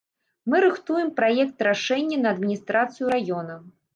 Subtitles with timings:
[0.51, 3.59] Мы рыхтуем праект-рашэнне на адміністрацыю раёна.